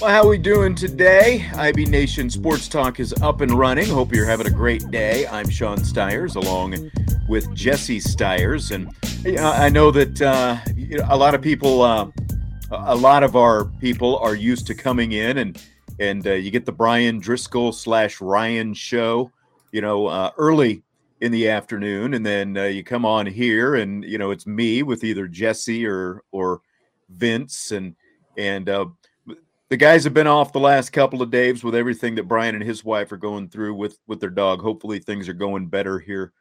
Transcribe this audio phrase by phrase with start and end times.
[0.00, 1.50] Well, how we doing today?
[1.56, 3.88] IB Nation Sports Talk is up and running.
[3.88, 5.26] Hope you're having a great day.
[5.26, 6.92] I'm Sean Stiers, along
[7.28, 8.94] with Jesse Stiers, and
[9.40, 10.58] I know that uh,
[11.08, 12.08] a lot of people, uh,
[12.70, 15.60] a lot of our people are used to coming in and
[15.98, 19.32] and uh, you get the Bryan Driskell slash Ryan show,
[19.72, 20.84] you know, uh, early
[21.20, 24.84] in the afternoon, and then uh, you come on here, and you know it's me
[24.84, 26.60] with either Jesse or or
[27.10, 27.96] Vince, and
[28.36, 28.86] and uh,
[29.70, 32.64] the guys have been off the last couple of days with everything that Brian and
[32.64, 34.62] his wife are going through with with their dog.
[34.62, 36.32] Hopefully things are going better here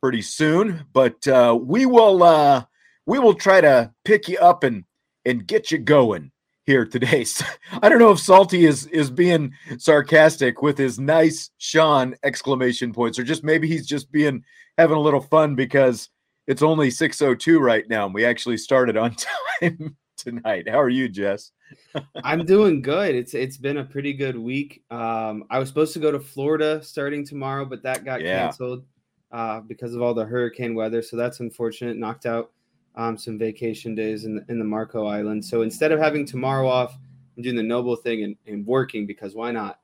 [0.00, 0.84] pretty soon.
[0.92, 2.64] But uh, we will uh,
[3.06, 4.84] we will try to pick you up and
[5.24, 6.32] and get you going
[6.64, 7.24] here today.
[7.82, 13.18] I don't know if Salty is is being sarcastic with his nice Sean exclamation points,
[13.18, 14.42] or just maybe he's just being
[14.76, 16.08] having a little fun because
[16.48, 19.14] it's only 602 right now and we actually started on
[19.60, 20.68] time tonight.
[20.68, 21.52] How are you, Jess?
[22.24, 23.14] I'm doing good.
[23.14, 24.82] It's it's been a pretty good week.
[24.90, 28.44] Um, I was supposed to go to Florida starting tomorrow, but that got yeah.
[28.44, 28.84] canceled
[29.32, 31.02] uh, because of all the hurricane weather.
[31.02, 31.96] So that's unfortunate.
[31.96, 32.52] Knocked out
[32.94, 35.44] um, some vacation days in the, in the Marco Island.
[35.44, 36.96] So instead of having tomorrow off,
[37.36, 39.80] I'm doing the noble thing and, and working because why not?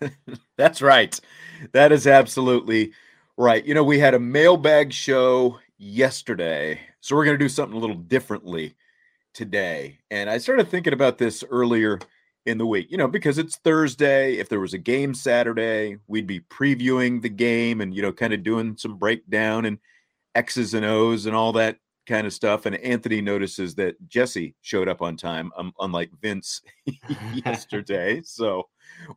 [0.56, 1.18] that's right.
[1.72, 2.92] That is absolutely
[3.36, 3.64] right.
[3.64, 7.80] You know, we had a mailbag show yesterday, so we're going to do something a
[7.80, 8.76] little differently
[9.34, 9.98] today.
[10.10, 11.98] And I started thinking about this earlier
[12.46, 14.34] in the week, you know, because it's Thursday.
[14.34, 18.32] If there was a game Saturday, we'd be previewing the game and, you know, kind
[18.32, 19.78] of doing some breakdown and
[20.34, 22.66] X's and O's and all that kind of stuff.
[22.66, 26.62] And Anthony notices that Jesse showed up on time, um, unlike Vince
[27.44, 28.20] yesterday.
[28.24, 28.68] So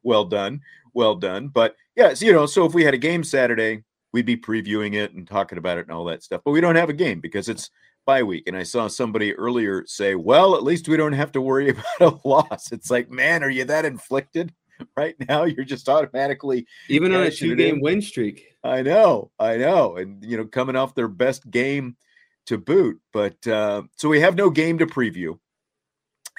[0.04, 0.62] well done.
[0.94, 1.48] Well done.
[1.48, 3.84] But yeah, so, you know, so if we had a game Saturday,
[4.14, 6.42] we'd be previewing it and talking about it and all that stuff.
[6.46, 7.70] But we don't have a game because it's
[8.06, 8.44] bye week.
[8.48, 12.24] And I saw somebody earlier say, well, at least we don't have to worry about
[12.24, 12.72] a loss.
[12.72, 14.54] It's like, man, are you that inflicted
[14.98, 15.44] right now?
[15.44, 18.46] You're just automatically even on a two game win streak.
[18.64, 19.98] I know, I know.
[19.98, 21.98] And, you know, coming off their best game
[22.48, 23.00] to boot.
[23.14, 25.38] But uh, so we have no game to preview.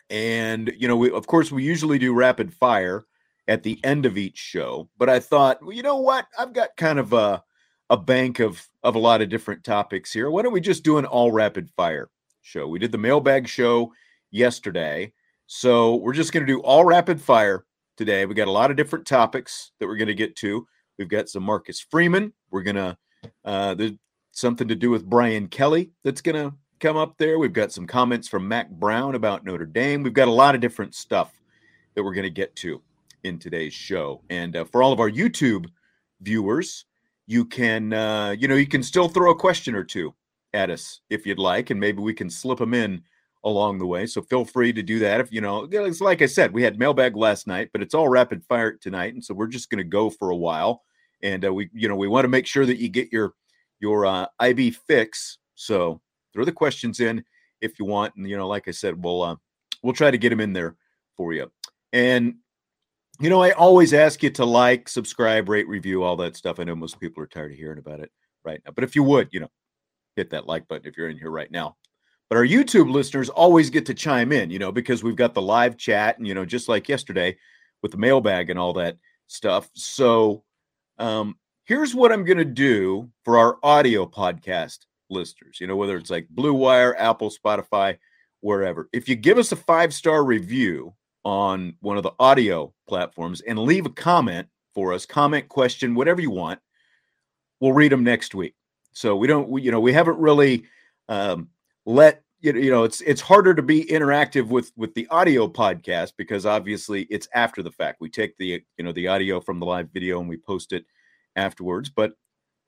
[0.09, 3.06] And, you know, we, of course, we usually do rapid fire
[3.48, 4.88] at the end of each show.
[4.98, 6.27] But I thought, well, you know what?
[6.38, 7.43] I've got kind of a,
[7.91, 10.31] a bank of of a lot of different topics here.
[10.31, 12.09] Why don't we just do an all rapid fire
[12.43, 12.67] show?
[12.69, 13.93] We did the mailbag show
[14.31, 15.13] yesterday.
[15.47, 17.65] So we're just going to do all rapid fire
[17.97, 18.27] today.
[18.27, 20.67] We got a lot of different topics that we're going to get to.
[20.99, 22.33] We've got some Marcus Freeman.
[22.51, 22.97] We're to,
[23.45, 23.93] uh, there's
[24.33, 27.39] something to do with Brian Kelly that's going to come up there.
[27.39, 30.03] We've got some comments from Mack Brown about Notre Dame.
[30.03, 31.33] We've got a lot of different stuff
[31.95, 32.83] that we're going to get to
[33.23, 34.23] in today's show.
[34.31, 35.67] And uh, for all of our YouTube
[36.21, 36.85] viewers,
[37.27, 40.15] you can uh, you know you can still throw a question or two
[40.55, 43.03] at us if you'd like and maybe we can slip them in
[43.45, 46.27] along the way so feel free to do that if you know it's like i
[46.27, 49.47] said we had mailbag last night but it's all rapid fire tonight and so we're
[49.47, 50.83] just going to go for a while
[51.23, 53.34] and uh, we you know we want to make sure that you get your
[53.79, 56.01] your uh, ib fix so
[56.33, 57.22] throw the questions in
[57.61, 59.37] if you want and you know like i said we'll uh,
[59.83, 60.77] we'll try to get them in there
[61.17, 61.51] for you.
[61.93, 62.37] And
[63.21, 66.60] you know, I always ask you to like, subscribe, rate, review, all that stuff.
[66.60, 68.10] I know most people are tired of hearing about it
[68.45, 69.51] right now, but if you would, you know,
[70.16, 71.77] hit that like button if you're in here right now.
[72.28, 75.42] But our YouTube listeners always get to chime in, you know, because we've got the
[75.42, 77.36] live chat and, you know, just like yesterday
[77.83, 78.97] with the mailbag and all that
[79.28, 79.71] stuff.
[79.74, 80.42] So
[80.98, 84.78] um, here's what I'm going to do for our audio podcast
[85.09, 87.98] listeners, you know, whether it's like Blue Wire, Apple, Spotify,
[88.41, 88.89] wherever.
[88.92, 90.95] If you give us a five star review,
[91.27, 94.47] on one of the audio platforms and leave a comment
[94.77, 96.61] for us, comment, question, whatever you want.
[97.59, 98.55] We'll read them next week.
[98.93, 100.67] So we don't, we, you know, we haven't really
[101.09, 101.49] um,
[101.84, 106.47] let you know it's it's harder to be interactive with with the audio podcast because
[106.47, 108.01] obviously it's after the fact.
[108.01, 110.84] We take the you know the audio from the live video and we post it
[111.34, 111.89] afterwards.
[111.89, 112.13] But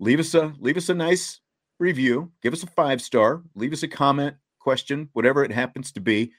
[0.00, 1.38] leave us a leave us a nice
[1.78, 6.00] review, give us a five star, leave us a comment, question, whatever it happens to
[6.00, 6.32] be,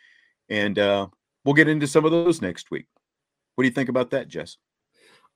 [0.50, 1.08] and uh,
[1.46, 2.86] we'll get into some of those next week.
[3.56, 4.58] What do you think about that, Jess?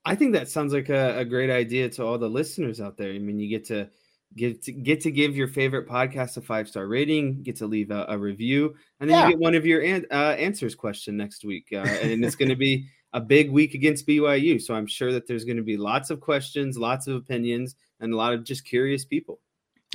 [0.06, 3.12] I think that sounds like a, a great idea to all the listeners out there.
[3.12, 3.90] I mean, you get to
[4.36, 7.92] get to get to give your favorite podcast a five star rating, get to leave
[7.92, 9.26] a, a review, and then yeah.
[9.28, 12.50] you get one of your an, uh, answers question next week, uh, and it's going
[12.50, 14.62] to be a big week against BYU.
[14.62, 18.14] So I'm sure that there's going to be lots of questions, lots of opinions, and
[18.14, 19.40] a lot of just curious people.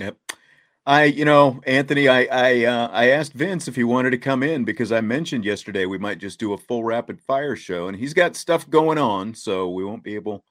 [0.01, 0.17] Yep.
[0.89, 4.43] I, you know, Anthony, I I uh, I asked Vince if he wanted to come
[4.43, 7.97] in because I mentioned yesterday we might just do a full rapid fire show, and
[7.97, 10.47] he's got stuff going on, so we won't be able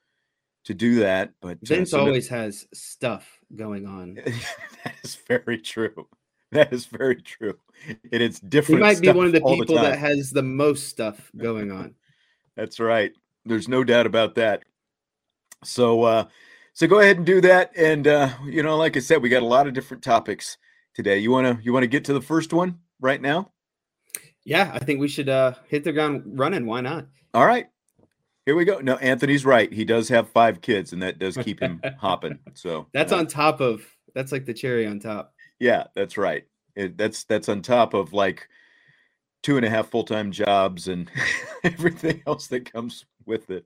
[0.65, 1.31] to do that.
[1.41, 4.13] But uh, Vince uh, so always no- has stuff going on.
[4.83, 6.07] that is very true.
[6.51, 7.57] That is very true.
[7.87, 8.81] And it's different.
[8.81, 11.95] He might be one of the people the that has the most stuff going on.
[12.55, 13.11] That's right.
[13.43, 14.63] There's no doubt about that.
[15.63, 16.25] So uh
[16.77, 17.75] so go ahead and do that.
[17.75, 20.59] And uh, you know, like I said, we got a lot of different topics
[20.93, 21.17] today.
[21.17, 23.51] You wanna you wanna get to the first one right now?
[24.45, 26.67] Yeah, I think we should uh hit the ground running.
[26.67, 27.07] Why not?
[27.33, 27.65] All right.
[28.45, 28.77] Here we go.
[28.77, 29.73] No, Anthony's right.
[29.73, 32.37] He does have five kids, and that does keep him hopping.
[32.53, 33.81] So that's uh, on top of
[34.13, 35.33] that's like the cherry on top.
[35.59, 36.45] Yeah, that's right.
[36.75, 38.47] It, that's that's on top of like
[39.41, 41.09] two and a half full time jobs and
[41.63, 43.65] everything else that comes with it.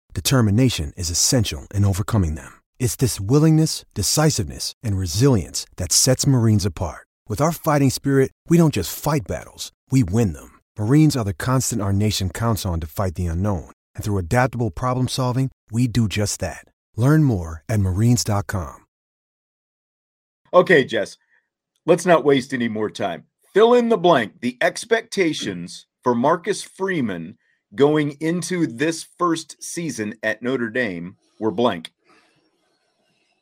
[0.13, 2.51] determination is essential in overcoming them.
[2.79, 7.07] It's this willingness, decisiveness, and resilience that sets Marines apart.
[7.29, 10.59] With our fighting spirit, we don't just fight battles, we win them.
[10.77, 13.71] Marines are the constant our nation counts on to fight the unknown.
[13.95, 16.65] And through adaptable problem solving, we do just that.
[16.97, 18.85] Learn more at marines.com.
[20.53, 21.15] Okay, Jess,
[21.85, 23.23] let's not waste any more time.
[23.53, 24.41] Fill in the blank.
[24.41, 27.37] The expectations for Marcus Freeman
[27.75, 31.91] going into this first season at Notre Dame were blank.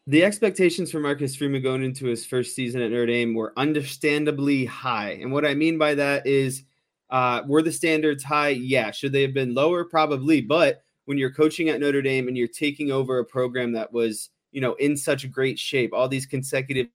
[0.07, 4.65] The expectations for Marcus Freeman going into his first season at Notre Dame were understandably
[4.65, 5.11] high.
[5.21, 6.63] And what I mean by that is,
[7.11, 8.49] uh, were the standards high?
[8.49, 8.91] Yeah.
[8.91, 9.83] Should they have been lower?
[9.83, 10.41] Probably.
[10.41, 14.29] But when you're coaching at Notre Dame and you're taking over a program that was,
[14.51, 16.87] you know, in such great shape, all these consecutive.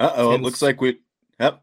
[0.00, 0.98] Uh oh, it looks like we.
[1.38, 1.62] Yep.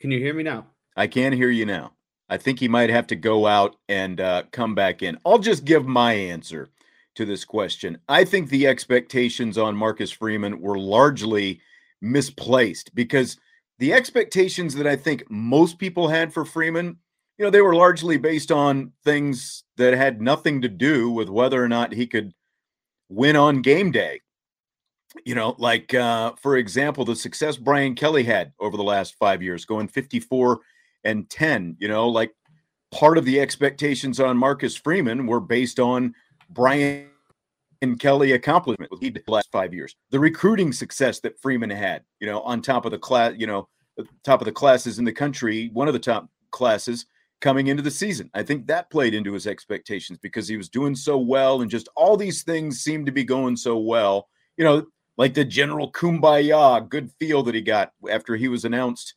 [0.00, 0.66] Can you hear me now?
[0.96, 1.92] I can hear you now.
[2.30, 5.18] I think he might have to go out and uh, come back in.
[5.26, 6.70] I'll just give my answer
[7.16, 7.98] to this question.
[8.08, 11.60] I think the expectations on Marcus Freeman were largely
[12.00, 13.36] misplaced because
[13.80, 16.98] the expectations that I think most people had for Freeman,
[17.36, 21.62] you know, they were largely based on things that had nothing to do with whether
[21.62, 22.32] or not he could
[23.08, 24.20] win on game day.
[25.24, 29.42] You know, like uh, for example, the success Brian Kelly had over the last five
[29.42, 30.60] years, going 54
[31.04, 31.76] and 10.
[31.78, 32.32] You know, like
[32.90, 36.14] part of the expectations on Marcus Freeman were based on
[36.50, 37.06] Brian
[37.82, 39.96] and Kelly accomplishment with the last five years.
[40.10, 43.68] The recruiting success that Freeman had, you know, on top of the class, you know,
[44.24, 47.06] top of the classes in the country, one of the top classes
[47.40, 48.30] coming into the season.
[48.34, 51.88] I think that played into his expectations because he was doing so well and just
[51.96, 54.28] all these things seemed to be going so well.
[54.56, 59.14] You know, like the general kumbaya good feel that he got after he was announced,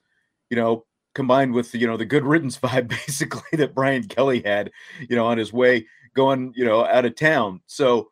[0.49, 4.71] you know, combined with you know the good riddance vibe basically that Brian Kelly had,
[4.99, 7.61] you know, on his way going, you know, out of town.
[7.65, 8.09] So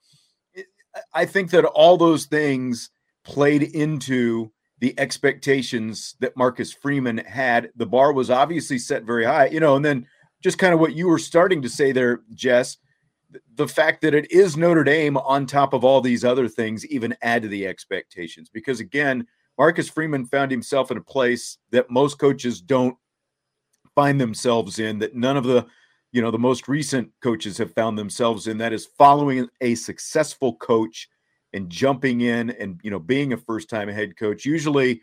[1.13, 2.89] I think that all those things
[3.23, 7.69] played into the expectations that Marcus Freeman had.
[7.75, 10.07] The bar was obviously set very high, you know, and then
[10.41, 12.77] just kind of what you were starting to say there, Jess,
[13.55, 17.15] the fact that it is Notre Dame on top of all these other things even
[17.21, 19.27] add to the expectations because again,
[19.61, 22.97] Marcus Freeman found himself in a place that most coaches don't
[23.93, 25.67] find themselves in that none of the
[26.11, 28.57] you know the most recent coaches have found themselves in.
[28.57, 31.07] That is following a successful coach
[31.53, 34.45] and jumping in and you know being a first time head coach.
[34.45, 34.99] Usually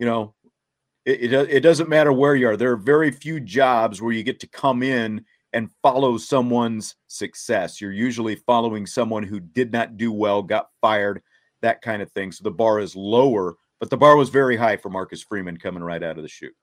[0.00, 0.34] you know
[1.04, 2.56] it, it, it doesn't matter where you are.
[2.56, 7.80] There are very few jobs where you get to come in and follow someone's success.
[7.80, 11.22] You're usually following someone who did not do well got fired
[11.60, 12.32] that kind of thing.
[12.32, 15.82] So the bar is lower but the bar was very high for marcus freeman coming
[15.82, 16.54] right out of the chute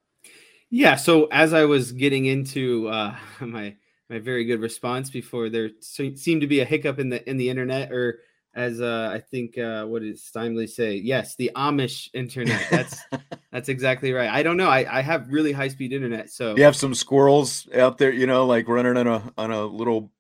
[0.70, 3.76] yeah so as i was getting into uh, my
[4.10, 7.50] my very good response before there seemed to be a hiccup in the in the
[7.50, 8.20] internet or
[8.56, 10.96] as uh, I think uh, what did Steinley say?
[10.96, 12.66] Yes, the Amish internet.
[12.72, 13.02] That's
[13.52, 14.30] that's exactly right.
[14.30, 14.70] I don't know.
[14.70, 16.30] I, I have really high speed internet.
[16.30, 19.66] So you have some squirrels out there, you know, like running on a on a
[19.66, 20.12] little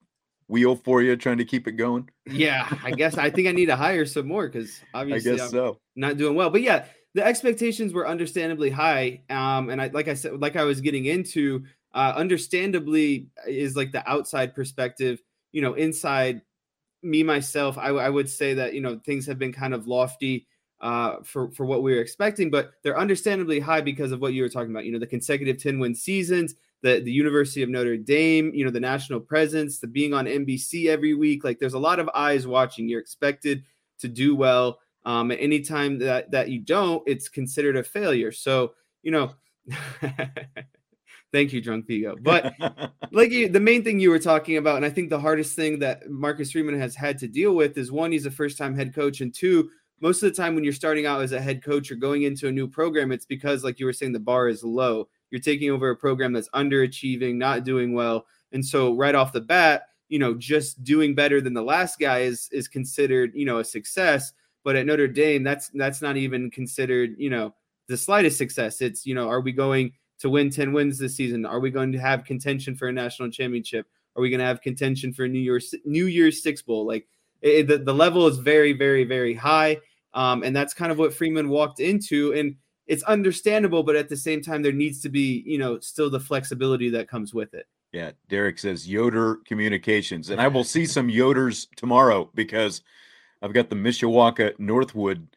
[0.49, 2.09] wheel for you, trying to keep it going.
[2.25, 5.45] Yeah, I guess I think I need to hire some more because obviously I guess
[5.45, 5.79] I'm so.
[5.95, 6.49] not doing well.
[6.49, 9.21] But yeah, the expectations were understandably high.
[9.29, 11.63] Um, and I like I said, like I was getting into,
[11.93, 15.21] uh, understandably is like the outside perspective.
[15.51, 16.41] You know, inside
[17.01, 20.47] me myself, I, I, would say that you know things have been kind of lofty
[20.81, 24.43] uh, for for what we were expecting, but they're understandably high because of what you
[24.43, 24.85] were talking about.
[24.85, 28.71] You know, the consecutive ten win seasons, the the University of Notre Dame, you know,
[28.71, 31.43] the national presence, the being on NBC every week.
[31.43, 32.87] Like, there's a lot of eyes watching.
[32.87, 33.63] You're expected
[33.99, 34.79] to do well.
[35.05, 38.31] Um, anytime that that you don't, it's considered a failure.
[38.31, 39.33] So you know.
[41.31, 42.15] Thank you, Drunk Vigo.
[42.19, 42.55] But
[43.11, 45.77] like you, the main thing you were talking about, and I think the hardest thing
[45.77, 48.95] that Marcus Freeman has had to deal with is one, he's a first time head
[48.95, 49.69] coach, and two,
[50.01, 52.47] most of the time when you're starting out as a head coach or going into
[52.47, 55.07] a new program, it's because, like you were saying, the bar is low.
[55.31, 58.25] You're taking over a program that's underachieving, not doing well.
[58.51, 62.19] And so, right off the bat, you know, just doing better than the last guy
[62.19, 64.33] is is considered, you know, a success.
[64.63, 67.53] But at Notre Dame, that's that's not even considered, you know,
[67.87, 68.81] the slightest success.
[68.81, 71.45] It's, you know, are we going to win 10 wins this season?
[71.45, 73.87] Are we going to have contention for a national championship?
[74.15, 76.85] Are we going to have contention for New Year's New Year's Six Bowl?
[76.85, 77.07] Like
[77.41, 79.77] it, the, the level is very, very, very high.
[80.13, 82.33] Um, and that's kind of what Freeman walked into.
[82.33, 82.55] And
[82.89, 86.19] it's understandable, but at the same time, there needs to be, you know, still the
[86.19, 87.67] flexibility that comes with it.
[87.93, 88.11] Yeah.
[88.29, 90.31] Derek says Yoder Communications.
[90.31, 92.81] And I will see some Yoders tomorrow because
[93.43, 95.27] I've got the Mishawaka Northwood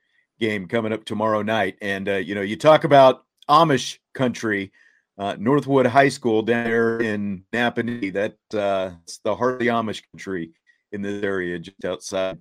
[0.41, 1.77] game coming up tomorrow night.
[1.83, 4.73] And, uh, you know, you talk about Amish country.
[5.19, 8.11] Uh, Northwood High School down there in Nappanee.
[8.15, 10.53] That's uh, it's the heart of the Amish country
[10.91, 12.39] in this area, just outside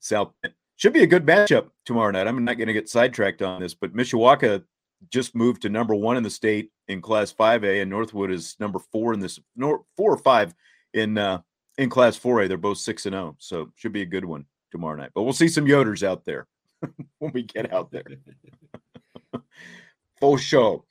[0.00, 0.30] South.
[0.42, 0.54] Bend.
[0.80, 2.26] Should be a good matchup tomorrow night.
[2.26, 4.64] I'm not going to get sidetracked on this, but Mishawaka
[5.10, 8.78] just moved to number one in the state in Class 5A, and Northwood is number
[8.78, 10.54] four in this, four or five
[10.94, 11.42] in uh,
[11.76, 12.48] in Class 4A.
[12.48, 15.10] They're both six and zero, oh, so should be a good one tomorrow night.
[15.14, 16.46] But we'll see some Yoders out there
[17.18, 18.06] when we get out there.
[20.18, 20.86] Full show.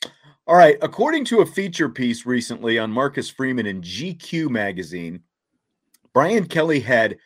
[0.46, 0.77] All right.
[0.84, 5.22] According to a feature piece recently on Marcus Freeman in GQ magazine,
[6.13, 7.17] Brian Kelly had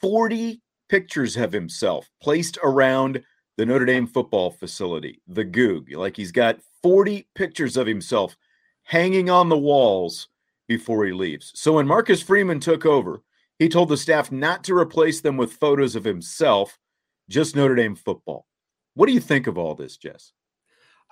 [0.00, 3.22] 40 pictures of himself placed around
[3.56, 5.90] the Notre Dame football facility, the Gug.
[5.90, 8.36] Like he's got 40 pictures of himself
[8.82, 10.28] hanging on the walls
[10.68, 11.50] before he leaves.
[11.54, 13.22] So when Marcus Freeman took over,
[13.58, 16.78] he told the staff not to replace them with photos of himself,
[17.26, 18.44] just Notre Dame football.
[18.92, 20.32] What do you think of all this, Jess?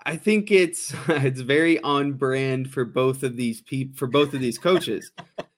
[0.05, 4.41] I think it's it's very on brand for both of these people for both of
[4.41, 5.11] these coaches.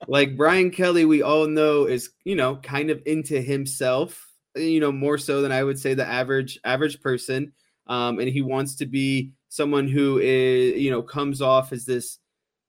[0.08, 4.92] Like Brian Kelly, we all know is you know kind of into himself, you know
[4.92, 7.52] more so than I would say the average average person,
[7.86, 12.18] um, and he wants to be someone who is you know comes off as this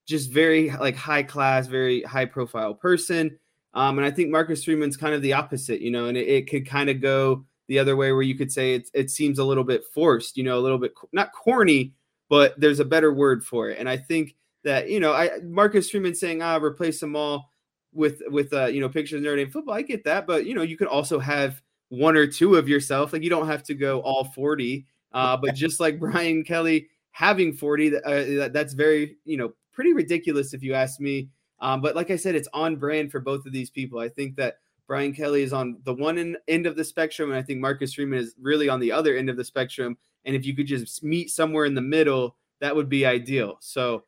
[0.06, 3.38] just very like high class, very high profile person.
[3.74, 6.50] Um, and I think Marcus Freeman's kind of the opposite, you know, and it, it
[6.50, 9.44] could kind of go the other way where you could say it, it seems a
[9.44, 11.94] little bit forced, you know, a little bit not corny,
[12.30, 13.80] but there's a better word for it.
[13.80, 17.50] And I think that, you know, I Marcus Freeman saying, ah, replace them all
[17.93, 19.75] with with uh, you know, pictures of Notre Dame football.
[19.75, 23.13] I get that, but you know, you could also have one or two of yourself.
[23.13, 24.86] Like you don't have to go all 40.
[25.12, 30.53] Uh, but just like Brian Kelly having 40, uh, that's very, you know, pretty ridiculous
[30.53, 31.29] if you ask me.
[31.60, 34.00] Um, but like I said, it's on brand for both of these people.
[34.00, 34.55] I think that
[34.88, 38.20] Brian Kelly is on the one end of the spectrum, and I think Marcus Freeman
[38.20, 39.98] is really on the other end of the spectrum.
[40.25, 43.58] And if you could just meet somewhere in the middle, that would be ideal.
[43.62, 44.03] So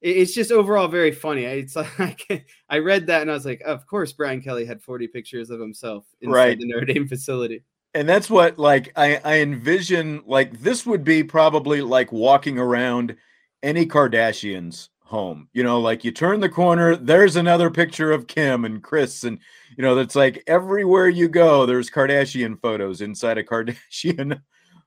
[0.00, 1.44] it's just overall very funny.
[1.44, 5.08] It's like I read that and I was like, of course, Brian Kelly had 40
[5.08, 6.58] pictures of himself inside right.
[6.58, 7.62] the Notre Dame facility.
[7.92, 13.16] And that's what like I, I envision like this would be probably like walking around
[13.62, 15.48] any Kardashian's home.
[15.52, 19.38] You know, like you turn the corner, there's another picture of Kim and Kris, and
[19.76, 24.40] you know, that's like everywhere you go, there's Kardashian photos inside a Kardashian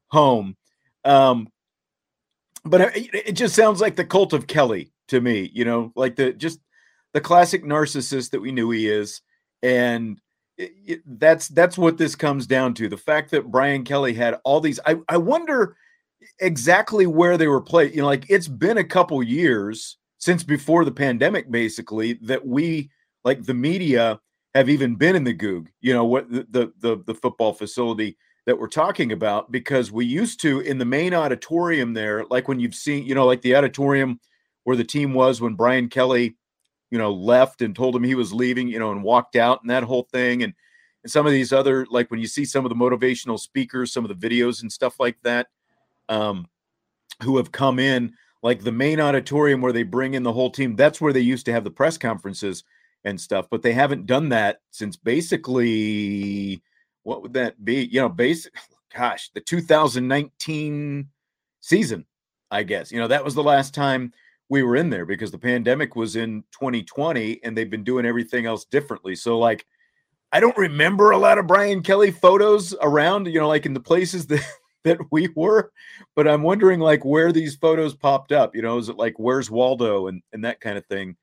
[0.08, 0.56] home.
[1.04, 1.50] Um,
[2.64, 6.34] but it just sounds like the cult of Kelly to me, you know, like the
[6.34, 6.60] just
[7.14, 9.22] the classic narcissist that we knew he is.
[9.62, 10.20] And
[10.58, 12.90] it, it, that's that's what this comes down to.
[12.90, 15.76] The fact that Brian Kelly had all these I, I wonder
[16.40, 17.96] exactly where they were played.
[17.96, 22.90] You know, like it's been a couple years since before the pandemic, basically, that we
[23.24, 24.20] like the media
[24.56, 28.18] have even been in the Gug, you know, what the the the, the football facility
[28.46, 32.60] that we're talking about because we used to in the main auditorium there, like when
[32.60, 34.20] you've seen, you know, like the auditorium
[34.64, 36.36] where the team was when Brian Kelly,
[36.92, 39.70] you know, left and told him he was leaving, you know, and walked out and
[39.70, 40.44] that whole thing.
[40.44, 40.54] And,
[41.04, 44.06] and some of these other, like when you see some of the motivational speakers, some
[44.06, 45.48] of the videos and stuff like that,
[46.10, 46.48] um,
[47.22, 50.76] who have come in, like the main auditorium where they bring in the whole team,
[50.76, 52.64] that's where they used to have the press conferences
[53.06, 56.62] and stuff, but they haven't done that since basically
[57.04, 57.86] what would that be?
[57.86, 58.54] You know, basic,
[58.96, 61.08] gosh, the 2019
[61.60, 62.06] season,
[62.50, 62.92] I guess.
[62.92, 64.14] You know, that was the last time
[64.54, 68.46] we were in there because the pandemic was in 2020 and they've been doing everything
[68.46, 69.16] else differently.
[69.16, 69.66] So, like,
[70.32, 73.80] I don't remember a lot of Brian Kelly photos around, you know, like in the
[73.80, 74.46] places that
[74.84, 75.72] that we were,
[76.16, 78.56] but I'm wondering like where these photos popped up.
[78.56, 81.18] You know, is it like where's Waldo and and that kind of thing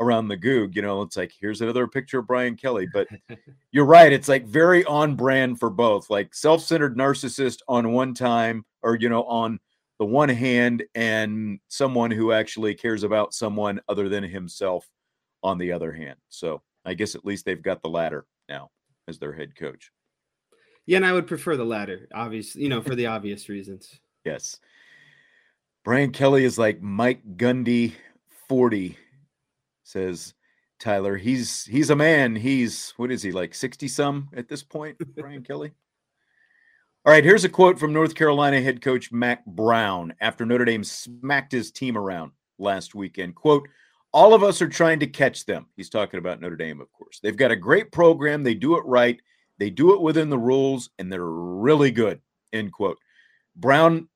[0.00, 0.74] around the Gug.
[0.74, 2.88] You know, it's like here's another picture of Brian Kelly.
[2.92, 3.06] But
[3.70, 8.64] you're right, it's like very on brand for both, like self-centered narcissist on one time,
[8.82, 9.60] or you know, on
[10.02, 14.84] the one hand, and someone who actually cares about someone other than himself
[15.44, 16.18] on the other hand.
[16.28, 18.70] So I guess at least they've got the latter now
[19.06, 19.92] as their head coach.
[20.86, 24.00] Yeah, and I would prefer the latter, obviously, you know, for the obvious reasons.
[24.24, 24.58] Yes.
[25.84, 27.92] Brian Kelly is like Mike Gundy
[28.48, 28.96] 40
[29.84, 30.34] says
[30.80, 31.16] Tyler.
[31.16, 32.34] He's he's a man.
[32.34, 35.70] He's what is he like 60 some at this point, Brian Kelly?
[37.04, 40.84] All right, here's a quote from North Carolina head coach Mack Brown after Notre Dame
[40.84, 43.34] smacked his team around last weekend.
[43.34, 43.68] Quote,
[44.12, 45.66] all of us are trying to catch them.
[45.76, 47.18] He's talking about Notre Dame, of course.
[47.20, 48.44] They've got a great program.
[48.44, 49.20] They do it right.
[49.58, 52.20] They do it within the rules, and they're really good.
[52.52, 52.98] End quote.
[53.56, 54.08] Brown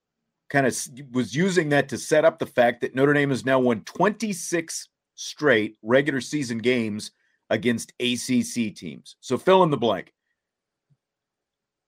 [0.49, 0.79] kind of
[1.11, 4.89] was using that to set up the fact that Notre Dame has now won 26
[5.17, 7.11] straight regular season games
[7.51, 9.17] against ACC teams.
[9.21, 10.13] So fill in the blank.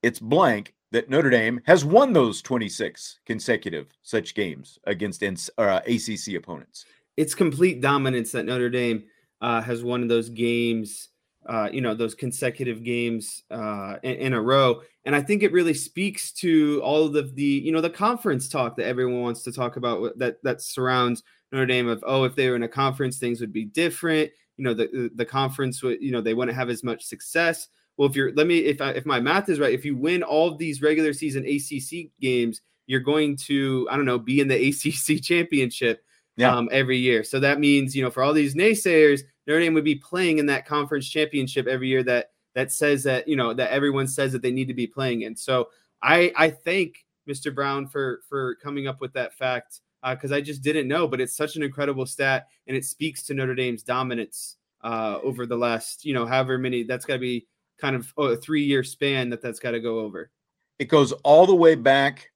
[0.03, 6.35] It's blank that Notre Dame has won those 26 consecutive such games against uh, ACC
[6.37, 6.85] opponents.
[7.17, 9.05] It's complete dominance that Notre Dame
[9.41, 11.09] uh, has won those games,
[11.47, 14.83] uh, you know, those consecutive games uh, in, in, a row.
[15.05, 18.77] And I think it really speaks to all of the, you know, the conference talk
[18.77, 21.23] that everyone wants to talk about that that surrounds
[21.53, 24.65] Notre Dame of oh if they were in a conference things would be different you
[24.65, 28.17] know the the conference would you know they wouldn't have as much success well if
[28.17, 30.81] you're let me if I, if my math is right if you win all these
[30.81, 36.03] regular season ACC games you're going to I don't know be in the ACC championship
[36.37, 36.57] yeah.
[36.57, 39.85] um, every year so that means you know for all these naysayers Notre Dame would
[39.85, 43.71] be playing in that conference championship every year that that says that you know that
[43.71, 45.69] everyone says that they need to be playing in so
[46.03, 47.55] I I thank Mr.
[47.55, 51.07] Brown for for coming up with that fact because uh, I just didn't know.
[51.07, 55.47] But it's such an incredible stat, and it speaks to Notre Dame's dominance uh, over
[55.47, 56.83] the last, you know, however many.
[56.83, 57.47] That's got to be
[57.81, 60.31] kind of oh, a three-year span that that's got to go over.
[60.79, 62.31] It goes all the way back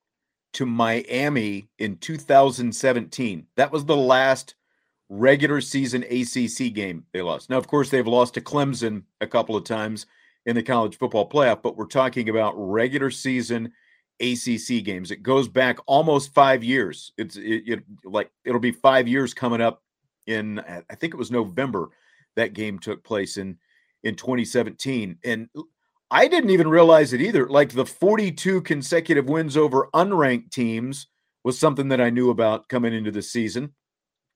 [0.54, 3.46] to Miami in 2017.
[3.56, 4.54] That was the last
[5.08, 7.50] regular season ACC game they lost.
[7.50, 10.06] Now, of course, they've lost to Clemson a couple of times
[10.46, 13.72] in the college football playoff, but we're talking about regular season
[14.20, 15.10] ACC games.
[15.10, 17.12] It goes back almost five years.
[17.16, 19.82] It's it, it, like it'll be five years coming up
[20.26, 21.90] in I think it was November
[22.36, 23.58] that game took place in
[24.04, 25.48] in 2017, and
[26.10, 27.48] I didn't even realize it either.
[27.48, 31.06] Like the 42 consecutive wins over unranked teams
[31.44, 33.72] was something that I knew about coming into the season,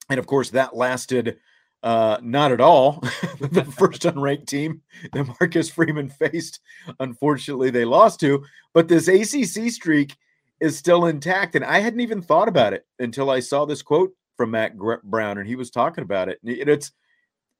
[0.09, 1.39] and of course that lasted
[1.83, 3.01] uh, not at all.
[3.41, 6.61] the first unranked team that Marcus Freeman faced,
[7.01, 8.45] unfortunately, they lost to.
[8.75, 10.17] But this ACC streak
[10.61, 11.55] is still intact.
[11.55, 14.75] And I hadn't even thought about it until I saw this quote from Mack
[15.05, 16.39] Brown and he was talking about it.
[16.43, 16.93] And it's,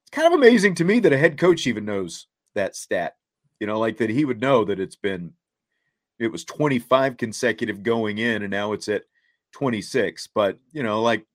[0.07, 3.15] it's kind of amazing to me that a head coach even knows that stat
[3.59, 5.33] You know, like that he would know that it's been
[6.17, 9.03] it was 25 consecutive going in and now it's at
[9.51, 10.29] 26.
[10.33, 11.25] But, you know, like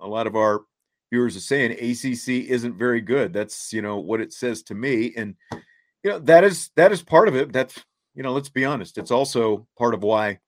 [0.00, 0.62] a lot of our
[1.10, 3.32] viewers are saying ACC isn't very good.
[3.32, 5.36] That's, you know, what it says to me and
[6.02, 7.52] you know, that is that is part of it.
[7.52, 7.84] That's,
[8.16, 8.98] you know, let's be honest.
[8.98, 10.40] It's also part of why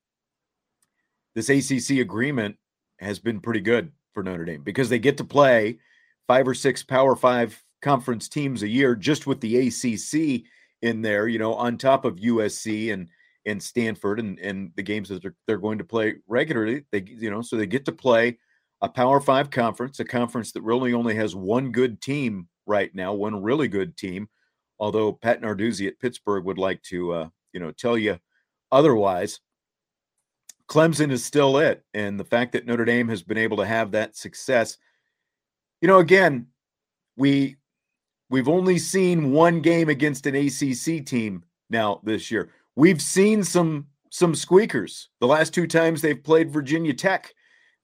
[1.37, 2.57] this ACC agreement
[2.99, 5.79] has been pretty good for Notre Dame because they get to play
[6.27, 10.45] five or six Power 5 conference teams a year just with the ACC
[10.83, 13.09] in there, you know, on top of USC and
[13.47, 16.85] and Stanford and and the games that they're, they're going to play regularly.
[16.93, 18.39] They you know, so they get to play
[18.81, 23.13] a Power 5 conference, a conference that really only has one good team right now,
[23.13, 24.29] one really good team.
[24.79, 28.19] Although Pat Narduzzi at Pittsburgh would like to uh, you know, tell you
[28.71, 29.41] otherwise.
[30.69, 31.83] Clemson is still it.
[31.95, 34.77] And the fact that Notre Dame has been able to have that success,
[35.81, 36.49] you know, again,
[37.17, 37.57] we
[38.31, 42.51] we've only seen one game against an ACC team now this year.
[42.77, 45.09] We've seen some some squeakers.
[45.21, 47.35] The last two times they've played Virginia Tech,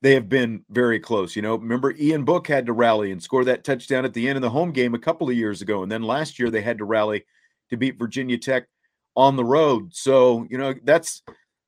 [0.01, 1.37] they have been very close.
[1.37, 4.37] You know, remember Ian Book had to rally and score that touchdown at the end
[4.37, 6.79] of the home game a couple of years ago, and then last year they had
[6.79, 7.25] to rally
[7.71, 8.67] to beat Virginia Tech
[9.17, 9.95] on the road.
[9.95, 11.23] So, you know, that's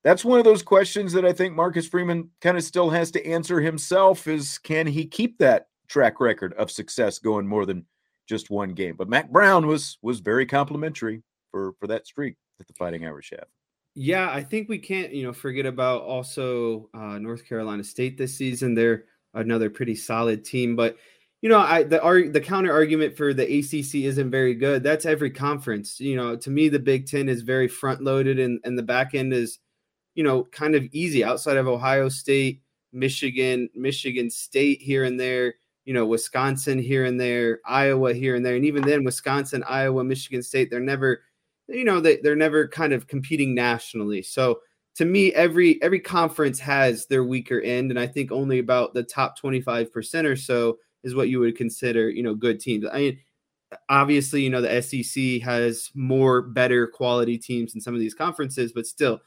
[0.04, 3.26] that's one of those questions that I think Marcus Freeman kind of still has to
[3.26, 7.84] answer himself is can he keep that track record of success going more than
[8.26, 8.96] just one game.
[8.96, 13.30] But Mack Brown was was very complimentary for for that streak that the Fighting Irish
[13.30, 13.46] have.
[13.94, 18.36] Yeah, I think we can't you know forget about also uh, North Carolina State this
[18.36, 18.74] season.
[18.74, 20.96] They're another pretty solid team, but
[21.42, 24.82] you know, I the the counter argument for the ACC isn't very good.
[24.82, 26.00] That's every conference.
[26.00, 29.14] You know, to me, the Big Ten is very front loaded, and and the back
[29.14, 29.58] end is,
[30.14, 32.62] you know, kind of easy outside of Ohio State,
[32.92, 35.54] Michigan, Michigan State here and there
[35.86, 38.56] you know, Wisconsin here and there, Iowa here and there.
[38.56, 41.22] And even then, Wisconsin, Iowa, Michigan State, they're never,
[41.68, 44.20] you know, they, they're never kind of competing nationally.
[44.20, 44.60] So
[44.96, 47.90] to me, every every conference has their weaker end.
[47.90, 52.10] And I think only about the top 25% or so is what you would consider,
[52.10, 52.84] you know, good teams.
[52.92, 53.18] I mean,
[53.88, 58.72] obviously, you know, the SEC has more better quality teams in some of these conferences,
[58.72, 59.20] but still,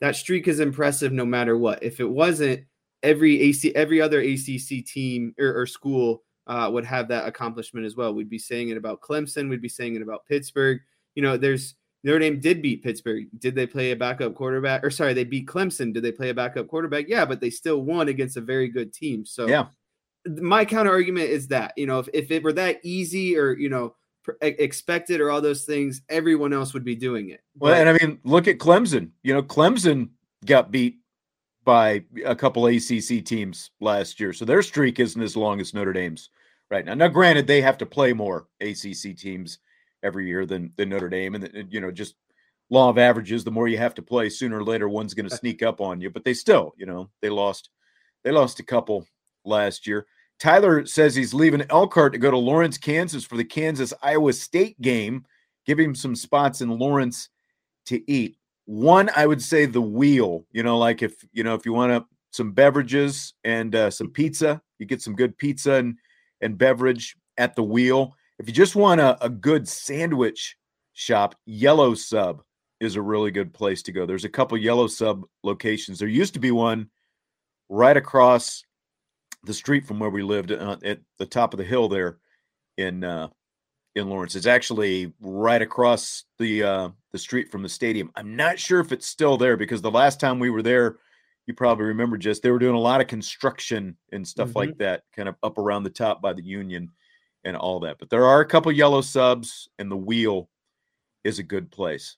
[0.00, 1.82] that streak is impressive no matter what.
[1.82, 2.64] If it wasn't,
[3.02, 7.96] every AC, every other ACC team or, or school uh, would have that accomplishment as
[7.96, 8.14] well.
[8.14, 9.48] We'd be saying it about Clemson.
[9.48, 10.80] We'd be saying it about Pittsburgh.
[11.14, 13.26] You know, there's Notre Dame did beat Pittsburgh.
[13.38, 14.84] Did they play a backup quarterback?
[14.84, 15.92] Or sorry, they beat Clemson.
[15.92, 17.06] Did they play a backup quarterback?
[17.08, 19.24] Yeah, but they still won against a very good team.
[19.24, 19.66] So yeah,
[20.26, 23.68] my counter argument is that you know if, if it were that easy or you
[23.68, 23.94] know
[24.40, 27.40] expected or all those things, everyone else would be doing it.
[27.56, 29.10] Well, and I mean, look at Clemson.
[29.22, 30.10] You know, Clemson
[30.44, 30.96] got beat
[31.64, 34.32] by a couple ACC teams last year.
[34.32, 36.30] So their streak isn't as long as Notre Dame's
[36.70, 36.94] right now.
[36.94, 39.58] Now, granted, they have to play more ACC teams
[40.02, 41.34] every year than, than Notre Dame.
[41.34, 42.16] And, you know, just
[42.70, 45.36] law of averages, the more you have to play, sooner or later, one's going to
[45.36, 46.10] sneak up on you.
[46.10, 47.70] But they still, you know, they lost,
[48.24, 49.06] they lost a couple
[49.44, 50.06] last year.
[50.40, 54.80] Tyler says he's leaving Elkhart to go to Lawrence, Kansas for the Kansas Iowa State
[54.80, 55.24] game.
[55.66, 57.28] Give him some spots in Lawrence
[57.86, 58.36] to eat.
[58.72, 60.46] One, I would say the wheel.
[60.50, 64.08] You know, like if you know if you want to some beverages and uh, some
[64.08, 65.98] pizza, you get some good pizza and
[66.40, 68.14] and beverage at the wheel.
[68.38, 70.56] If you just want a, a good sandwich
[70.94, 72.42] shop, Yellow Sub
[72.80, 74.06] is a really good place to go.
[74.06, 75.98] There's a couple Yellow Sub locations.
[75.98, 76.88] There used to be one
[77.68, 78.64] right across
[79.44, 82.20] the street from where we lived uh, at the top of the hill there
[82.78, 83.28] in uh,
[83.94, 84.34] in Lawrence.
[84.34, 88.10] It's actually right across the uh, the street from the stadium.
[88.16, 90.96] I'm not sure if it's still there because the last time we were there,
[91.46, 94.58] you probably remember just they were doing a lot of construction and stuff mm-hmm.
[94.58, 96.88] like that, kind of up around the top by the Union
[97.44, 97.98] and all that.
[97.98, 100.48] But there are a couple yellow subs, and the wheel
[101.24, 102.16] is a good place.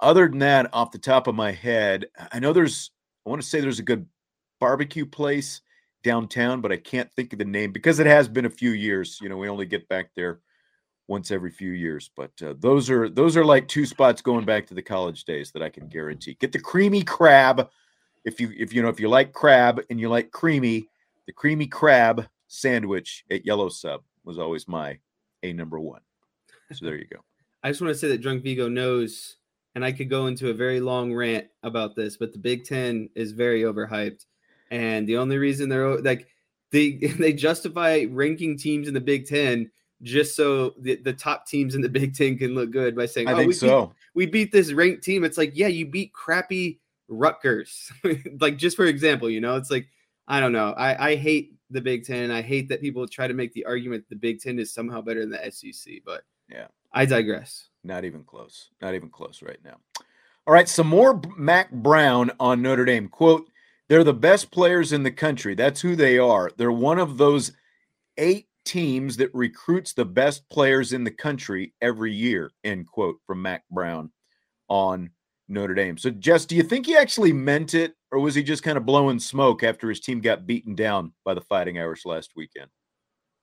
[0.00, 2.90] Other than that, off the top of my head, I know there's
[3.26, 4.06] I want to say there's a good
[4.60, 5.62] barbecue place
[6.02, 9.18] downtown, but I can't think of the name because it has been a few years.
[9.22, 10.40] You know, we only get back there
[11.06, 12.10] once every few years.
[12.16, 15.50] But uh, those are those are like two spots going back to the college days
[15.52, 16.36] that I can guarantee.
[16.40, 17.68] Get the creamy crab
[18.24, 20.88] if you if you know if you like crab and you like creamy,
[21.26, 24.98] the creamy crab sandwich at Yellow Sub was always my
[25.42, 26.00] a number one.
[26.72, 27.20] So there you go.
[27.62, 29.36] I just want to say that Drunk Vigo knows,
[29.74, 33.08] and I could go into a very long rant about this, but the Big Ten
[33.14, 34.24] is very overhyped,
[34.70, 36.28] and the only reason they're like
[36.70, 39.70] they they justify ranking teams in the Big Ten
[40.04, 43.28] just so the, the top teams in the Big Ten can look good by saying,
[43.28, 43.86] I oh, think we so.
[43.86, 45.24] Beat, we beat this ranked team.
[45.24, 47.90] It's like, yeah, you beat crappy Rutgers.
[48.40, 49.88] like, just for example, you know, it's like,
[50.28, 50.70] I don't know.
[50.72, 52.30] I, I hate the Big Ten.
[52.30, 55.20] I hate that people try to make the argument the Big Ten is somehow better
[55.20, 55.94] than the SEC.
[56.04, 57.68] But yeah, I digress.
[57.82, 58.70] Not even close.
[58.80, 59.76] Not even close right now.
[60.46, 63.08] All right, some more Mack Brown on Notre Dame.
[63.08, 63.50] Quote,
[63.88, 65.54] they're the best players in the country.
[65.54, 66.50] That's who they are.
[66.56, 67.52] They're one of those
[68.18, 73.42] eight teams that recruits the best players in the country every year, end quote from
[73.42, 74.10] Mack Brown
[74.68, 75.10] on
[75.48, 75.98] Notre Dame.
[75.98, 78.86] So, Jess, do you think he actually meant it, or was he just kind of
[78.86, 82.70] blowing smoke after his team got beaten down by the Fighting Irish last weekend?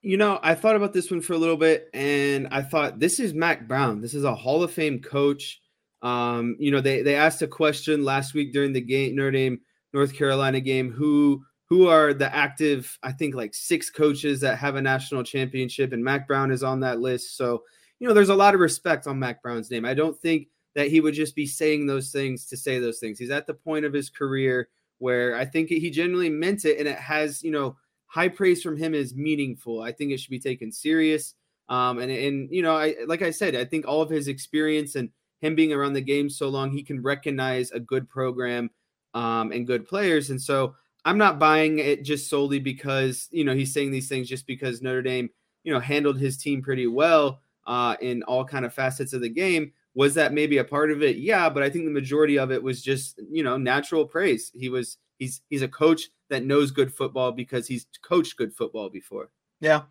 [0.01, 3.19] You know, I thought about this one for a little bit, and I thought this
[3.19, 4.01] is Mack Brown.
[4.01, 5.59] This is a Hall of Fame coach.
[6.01, 9.59] Um, you know, they they asked a question last week during the game Notre Dame
[9.93, 14.75] North Carolina game who who are the active, I think like six coaches that have
[14.75, 17.37] a national championship, and Mack Brown is on that list.
[17.37, 17.63] So,
[17.97, 19.85] you know, there's a lot of respect on Mack Brown's name.
[19.85, 23.17] I don't think that he would just be saying those things to say those things.
[23.17, 26.89] He's at the point of his career where I think he genuinely meant it, and
[26.89, 29.81] it has, you know, high praise from him is meaningful.
[29.81, 31.35] I think it should be taken serious.
[31.69, 34.95] Um, and and you know, I like I said, I think all of his experience
[34.95, 38.71] and him being around the game so long, he can recognize a good program
[39.13, 40.31] um, and good players.
[40.31, 44.29] And so I'm not buying it just solely because you know he's saying these things
[44.29, 45.29] just because Notre Dame
[45.63, 49.29] you know handled his team pretty well uh, in all kind of facets of the
[49.29, 49.71] game.
[49.93, 51.17] Was that maybe a part of it?
[51.17, 54.51] Yeah, but I think the majority of it was just you know natural praise.
[54.53, 58.89] He was he's he's a coach that knows good football because he's coached good football
[58.89, 59.29] before.
[59.59, 59.83] Yeah.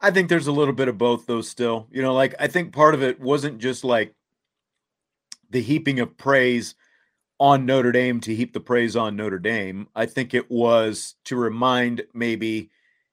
[0.00, 1.86] I think there's a little bit of both though still.
[1.90, 4.14] You know, like I think part of it wasn't just like
[5.50, 6.74] the heaping of praise
[7.42, 9.88] on Notre Dame to heap the praise on Notre Dame.
[9.96, 12.70] I think it was to remind maybe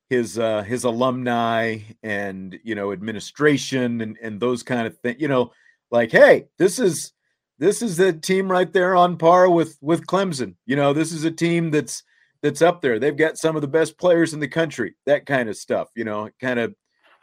[0.07, 5.19] his uh, his alumni and you know administration and and those kind of things.
[5.19, 5.51] You know,
[5.89, 7.11] like hey, this is
[7.57, 10.53] this is the team right there on par with with Clemson.
[10.67, 12.03] You know, this is a team that's
[12.43, 12.99] that's up there.
[12.99, 14.93] They've got some of the best players in the country.
[15.07, 15.89] That kind of stuff.
[15.95, 16.75] You know, kind of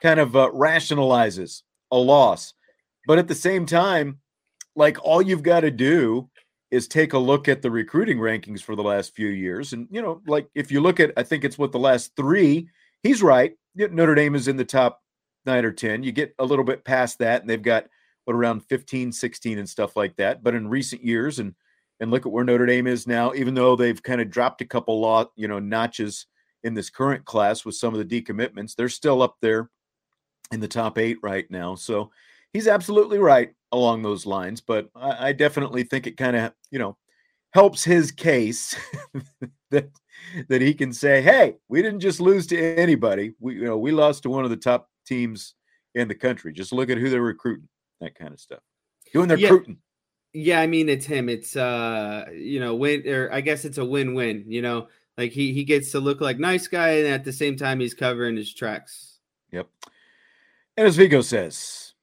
[0.03, 2.53] kind of uh, rationalizes a loss,
[3.07, 4.19] but at the same time,
[4.75, 6.29] like all you've got to do
[6.71, 9.73] is take a look at the recruiting rankings for the last few years.
[9.73, 12.69] And, you know, like if you look at, I think it's what the last three,
[13.03, 13.55] he's right.
[13.75, 15.01] Notre Dame is in the top
[15.45, 16.03] nine or 10.
[16.03, 17.87] You get a little bit past that, and they've got
[18.25, 20.43] what around 15, 16 and stuff like that.
[20.43, 21.55] But in recent years, and
[22.01, 24.67] and look at where Notre Dame is now, even though they've kind of dropped a
[24.67, 26.27] couple lot, you know, notches
[26.63, 29.71] in this current class with some of the decommitments, they're still up there
[30.53, 31.75] in the top eight right now.
[31.75, 32.11] So
[32.53, 34.61] he's absolutely right along those lines.
[34.61, 36.97] But I, I definitely think it kind of, you know,
[37.53, 38.77] helps his case
[39.71, 39.91] that
[40.49, 43.35] that he can say, "Hey, we didn't just lose to anybody.
[43.41, 45.55] We, you know, we lost to one of the top teams
[45.95, 46.53] in the country.
[46.53, 47.69] Just look at who they're recruiting,
[48.01, 48.61] that kind of stuff,
[49.13, 49.49] doing their yeah.
[49.49, 49.79] recruiting."
[50.33, 51.31] Yeah, I mean, it's him.
[51.31, 54.45] It's uh, you know, win or I guess it's a win-win.
[54.47, 57.57] You know, like he he gets to look like nice guy, and at the same
[57.57, 59.19] time, he's covering his tracks.
[59.53, 59.67] Yep.
[60.77, 61.86] And as Vigo says,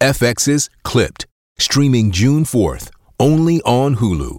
[0.00, 1.26] FX's Clipped,
[1.58, 4.38] streaming June 4th, only on Hulu.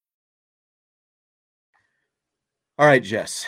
[2.77, 3.45] All right, Jess.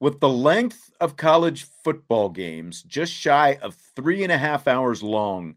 [0.00, 5.02] With the length of college football games just shy of three and a half hours
[5.02, 5.56] long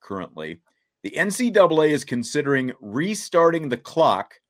[0.00, 0.60] currently,
[1.02, 4.40] the NCAA is considering restarting the clock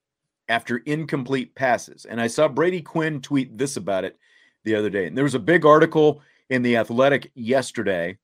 [0.49, 2.05] after incomplete passes.
[2.05, 4.19] And I saw Brady Quinn tweet this about it
[4.65, 5.07] the other day.
[5.07, 8.19] And there was a big article in The Athletic yesterday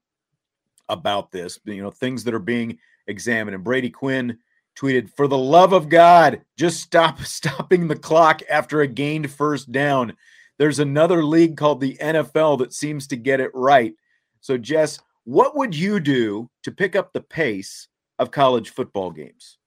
[0.88, 3.54] about this, you know, things that are being examined.
[3.54, 4.38] And Brady Quinn
[4.80, 9.70] tweeted, "For the love of God, just stop stopping the clock after a gained first
[9.72, 10.16] down."
[10.58, 13.94] There's another league called the NFL that seems to get it right.
[14.42, 17.88] So, Jess, what would you do to pick up the pace
[18.18, 19.58] of college football games?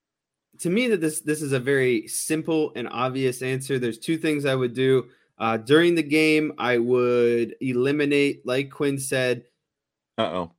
[0.60, 3.80] To me, that this this is a very simple and obvious answer.
[3.80, 5.06] There's two things I would do
[5.40, 6.54] uh, during the game.
[6.58, 9.46] I would eliminate, like Quinn said.
[10.18, 10.52] Uh oh.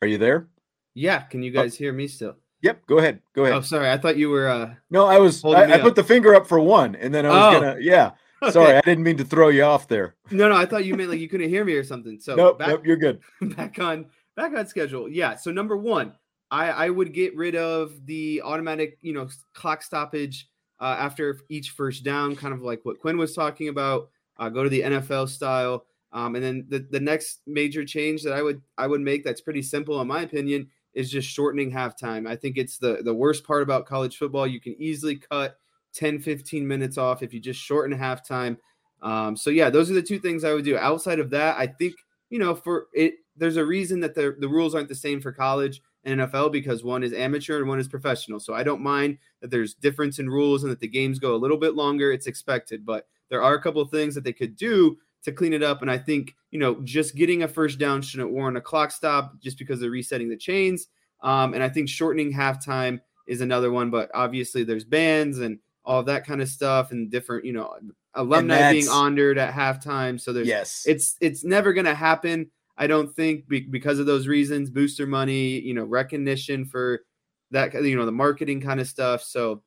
[0.00, 0.48] Are you there?
[0.94, 1.20] Yeah.
[1.20, 1.78] Can you guys oh.
[1.78, 2.36] hear me still?
[2.62, 2.86] Yep.
[2.86, 3.20] Go ahead.
[3.34, 3.56] Go ahead.
[3.56, 3.90] Oh, sorry.
[3.90, 4.48] I thought you were.
[4.48, 5.44] uh No, I was.
[5.44, 7.60] I, I put the finger up for one, and then I was oh.
[7.60, 7.76] gonna.
[7.80, 8.10] Yeah.
[8.40, 8.52] Okay.
[8.52, 10.14] Sorry, I didn't mean to throw you off there.
[10.30, 12.20] No, no, I thought you meant like you couldn't hear me or something.
[12.20, 13.18] So nope, back, nope, you're good.
[13.56, 15.08] Back on back on schedule.
[15.08, 15.34] Yeah.
[15.34, 16.12] So number one,
[16.48, 21.70] I I would get rid of the automatic, you know, clock stoppage uh, after each
[21.70, 24.08] first down, kind of like what Quinn was talking about.
[24.36, 25.84] Uh, go to the NFL style.
[26.12, 29.40] Um, and then the, the next major change that I would I would make that's
[29.40, 32.28] pretty simple in my opinion is just shortening halftime.
[32.28, 34.46] I think it's the the worst part about college football.
[34.46, 35.56] You can easily cut
[35.94, 38.56] 10 15 minutes off if you just shorten halftime.
[39.02, 40.76] Um, so yeah, those are the two things I would do.
[40.76, 41.94] Outside of that, I think
[42.30, 45.32] you know for it there's a reason that the the rules aren't the same for
[45.32, 48.40] college and NFL because one is amateur and one is professional.
[48.40, 51.36] So I don't mind that there's difference in rules and that the games go a
[51.36, 52.12] little bit longer.
[52.12, 55.52] It's expected, but there are a couple of things that they could do to clean
[55.52, 55.82] it up.
[55.82, 59.40] And I think, you know, just getting a first down shouldn't warrant a clock stop
[59.40, 60.88] just because they're resetting the chains.
[61.22, 66.02] Um, and I think shortening halftime is another one, but obviously there's bans and all
[66.04, 67.76] that kind of stuff and different, you know,
[68.14, 70.20] alumni being honored at halftime.
[70.20, 72.50] So there's yes, it's it's never gonna happen.
[72.76, 77.04] I don't think be, because of those reasons, booster money, you know, recognition for
[77.50, 79.22] that, you know, the marketing kind of stuff.
[79.22, 79.62] So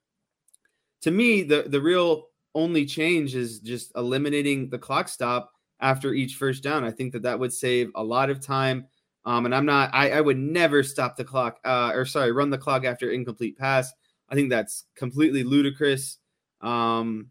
[1.02, 6.36] to me, the the real only change is just eliminating the clock stop after each
[6.36, 6.84] first down.
[6.84, 8.86] I think that that would save a lot of time.
[9.26, 12.50] Um, and I'm not, I, I would never stop the clock, uh, or sorry, run
[12.50, 13.92] the clock after incomplete pass.
[14.30, 16.18] I think that's completely ludicrous.
[16.62, 17.28] Um,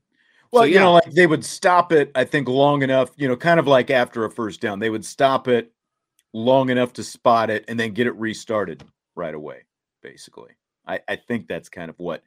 [0.52, 0.74] well, so, yeah.
[0.74, 3.66] you know, like they would stop it, I think, long enough, you know, kind of
[3.66, 5.72] like after a first down, they would stop it
[6.32, 8.84] long enough to spot it and then get it restarted
[9.16, 9.64] right away,
[10.02, 10.52] basically.
[10.86, 12.22] I, I think that's kind of what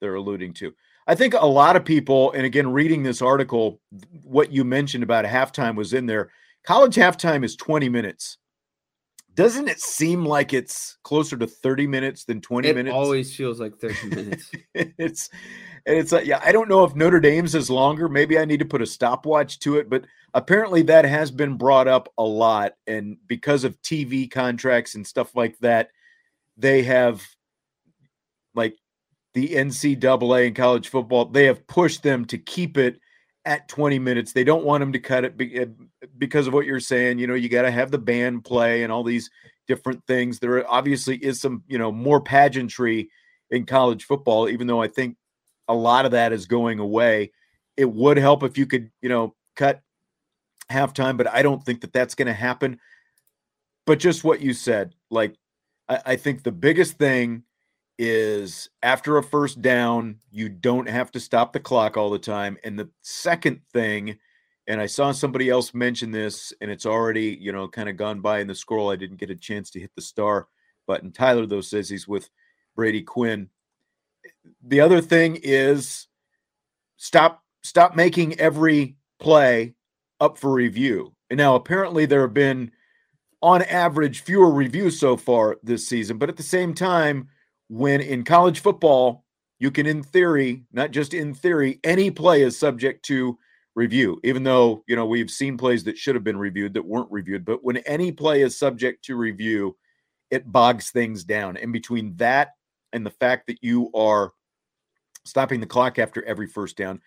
[0.00, 0.74] they're alluding to.
[1.08, 3.80] I think a lot of people, and again, reading this article,
[4.22, 6.30] what you mentioned about halftime was in there.
[6.64, 8.36] College halftime is 20 minutes.
[9.34, 12.92] Doesn't it seem like it's closer to 30 minutes than 20 it minutes?
[12.92, 14.52] It always feels like 30 minutes.
[14.74, 15.30] it's
[15.86, 18.10] and it's like, yeah, I don't know if Notre Dame's is longer.
[18.10, 21.88] Maybe I need to put a stopwatch to it, but apparently that has been brought
[21.88, 22.74] up a lot.
[22.86, 25.90] And because of TV contracts and stuff like that,
[26.58, 27.26] they have
[29.34, 32.98] the NCAA and college football, they have pushed them to keep it
[33.44, 34.32] at 20 minutes.
[34.32, 35.66] They don't want them to cut it eh,
[36.16, 37.18] because of what you're saying.
[37.18, 39.30] You know, you got to have the band play and all these
[39.66, 40.38] different things.
[40.38, 43.10] There obviously is some, you know, more pageantry
[43.50, 45.16] in college football, even though I think
[45.68, 47.32] a lot of that is going away.
[47.76, 49.80] It would help if you could, you know, cut
[50.70, 52.80] halftime, but I don't think that that's going to happen.
[53.86, 55.34] But just what you said, like,
[55.88, 57.44] I, I think the biggest thing
[57.98, 62.56] is after a first down, you don't have to stop the clock all the time.
[62.64, 64.18] And the second thing,
[64.66, 68.20] and I saw somebody else mention this, and it's already, you know, kind of gone
[68.20, 68.90] by in the scroll.
[68.90, 70.48] I didn't get a chance to hit the star
[70.86, 71.10] button.
[71.10, 72.30] Tyler, though, says he's with
[72.76, 73.48] Brady Quinn.
[74.62, 76.06] The other thing is
[76.96, 79.74] stop stop making every play
[80.20, 81.14] up for review.
[81.30, 82.70] And now apparently there have been
[83.42, 87.28] on average fewer reviews so far this season, but at the same time,
[87.68, 89.24] when in college football,
[89.58, 93.38] you can, in theory, not just in theory, any play is subject to
[93.74, 97.10] review, even though, you know, we've seen plays that should have been reviewed that weren't
[97.10, 97.44] reviewed.
[97.44, 99.76] But when any play is subject to review,
[100.30, 101.56] it bogs things down.
[101.56, 102.50] And between that
[102.92, 104.32] and the fact that you are
[105.24, 107.00] stopping the clock after every first down,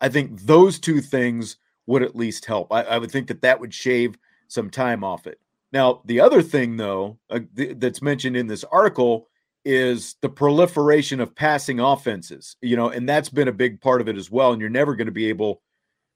[0.00, 1.56] I think those two things
[1.86, 2.72] would at least help.
[2.72, 5.40] I, I would think that that would shave some time off it.
[5.72, 9.28] Now, the other thing, though, uh, th- that's mentioned in this article
[9.66, 14.08] is the proliferation of passing offenses, you know, and that's been a big part of
[14.08, 14.52] it as well.
[14.52, 15.60] And you're never going to be able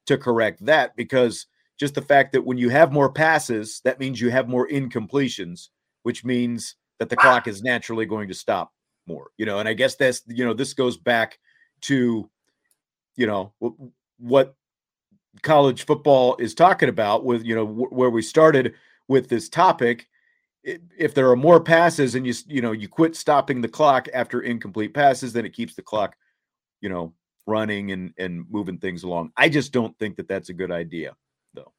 [0.07, 4.21] to correct that because just the fact that when you have more passes, that means
[4.21, 5.71] you have more incompletions,
[6.05, 8.73] which means that the clock is naturally going to stop
[9.09, 9.59] more, you know.
[9.59, 11.41] And I guess that's, you know, this goes back
[11.83, 12.31] to,
[13.17, 13.53] you know,
[14.19, 14.55] what
[15.43, 18.75] college football is talking about with, you know, where we started
[19.09, 20.07] with this topic
[20.63, 24.43] if there are more passes and you you know you quit stopping the clock after
[24.43, 26.17] incomplete passes then it keeps the clock
[26.83, 27.15] you know
[27.47, 29.33] running and and moving things along.
[29.37, 31.17] I just don't think that that's a good idea
[31.55, 31.73] though.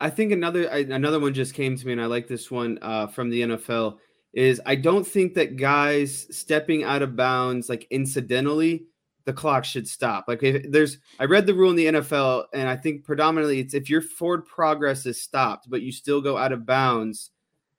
[0.00, 3.06] I think another another one just came to me and i like this one uh,
[3.06, 3.98] from the nfl
[4.32, 8.86] is i don't think that guys stepping out of bounds like incidentally
[9.24, 10.24] the clock should stop.
[10.26, 13.74] Like if there's i read the rule in the nfl and i think predominantly it's
[13.74, 17.30] if your forward progress is stopped but you still go out of bounds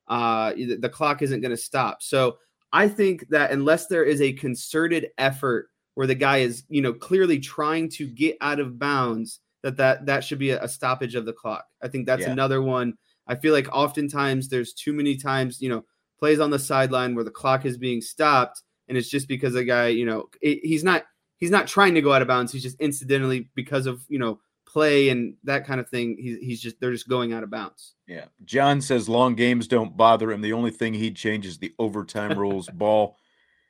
[0.07, 2.01] uh, the clock isn't going to stop.
[2.01, 2.37] So
[2.71, 6.93] I think that unless there is a concerted effort where the guy is, you know,
[6.93, 11.25] clearly trying to get out of bounds, that that that should be a, stoppage of
[11.25, 11.65] the clock.
[11.81, 12.31] I think that's yeah.
[12.31, 12.95] another one
[13.27, 15.85] I feel like oftentimes there's too many times, you know,
[16.19, 19.63] plays on the sideline where the clock is being stopped, and it's just because a
[19.63, 21.03] guy, you know, it, he's not
[21.37, 22.51] he's not trying to go out of bounds.
[22.51, 24.39] He's just incidentally because of you know
[24.74, 26.17] play and that kind of thing.
[26.19, 27.93] He's he's just they're just going out of bounds.
[28.07, 28.26] Yeah.
[28.43, 30.41] John says long games don't bother him.
[30.41, 32.67] The only thing he'd change is the overtime rules.
[32.74, 33.15] Ball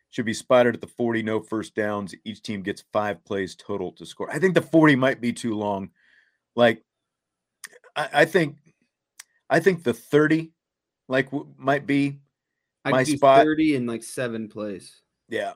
[0.09, 2.15] should be spotted at the 40, no first downs.
[2.23, 4.31] Each team gets five plays total to score.
[4.31, 5.89] I think the 40 might be too long.
[6.55, 6.83] Like,
[7.95, 8.57] I, I think,
[9.49, 10.51] I think the 30,
[11.07, 12.19] like, w- might be
[12.85, 13.43] I'd my spot.
[13.43, 15.01] 30 in like seven plays.
[15.29, 15.53] Yeah,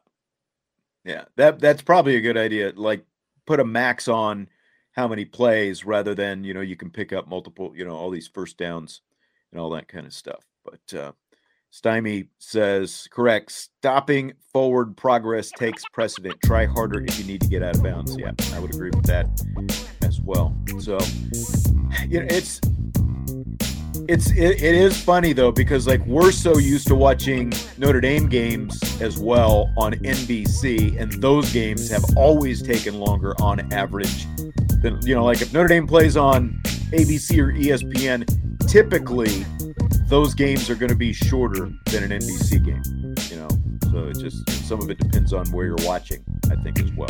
[1.06, 1.26] yeah.
[1.36, 2.74] That that's probably a good idea.
[2.76, 3.06] Like,
[3.46, 4.48] put a max on
[4.98, 8.10] how many plays rather than you know you can pick up multiple, you know, all
[8.10, 9.02] these first downs
[9.52, 10.44] and all that kind of stuff.
[10.66, 11.12] But uh,
[11.70, 13.52] Stymie says, correct.
[13.52, 16.36] Stopping forward progress takes precedent.
[16.44, 18.18] Try harder if you need to get out of bounds.
[18.18, 19.28] Yeah, I would agree with that
[20.02, 20.58] as well.
[20.80, 20.98] So,
[22.10, 22.60] you know, it's
[24.08, 28.28] it's it, it is funny though because like we're so used to watching Notre Dame
[28.28, 34.26] games as well on NBC, and those games have always taken longer on average
[34.82, 35.26] than you know.
[35.26, 36.60] Like if Notre Dame plays on
[36.92, 38.26] ABC or ESPN,
[38.68, 39.46] typically
[40.08, 43.16] those games are going to be shorter than an NBC game.
[43.30, 43.50] You know,
[43.92, 46.24] so it just some of it depends on where you're watching.
[46.52, 47.10] I think as well.